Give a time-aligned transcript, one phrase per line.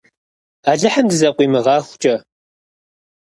[0.71, 2.15] Алыхьым дызэкъуимыгъэхукӏэ!